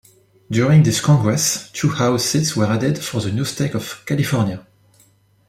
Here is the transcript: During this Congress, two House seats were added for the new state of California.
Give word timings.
During 0.49 0.81
this 0.81 0.99
Congress, 0.99 1.69
two 1.73 1.89
House 1.89 2.25
seats 2.25 2.55
were 2.55 2.65
added 2.65 2.97
for 2.97 3.21
the 3.21 3.31
new 3.31 3.45
state 3.45 3.75
of 3.75 4.03
California. 4.07 4.65